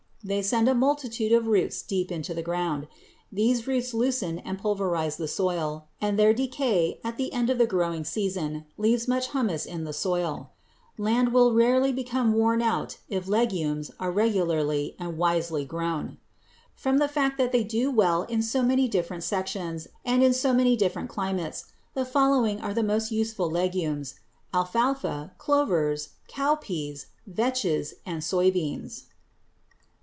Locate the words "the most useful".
22.75-23.49